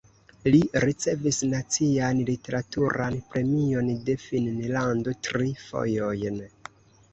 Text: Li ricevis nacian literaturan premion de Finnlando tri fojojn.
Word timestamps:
Li 0.53 0.59
ricevis 0.83 1.41
nacian 1.51 2.21
literaturan 2.31 3.19
premion 3.35 3.93
de 4.09 4.17
Finnlando 4.25 5.17
tri 5.31 5.55
fojojn. 5.69 6.45